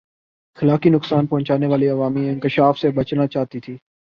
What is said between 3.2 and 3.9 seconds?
چاہتی تھِی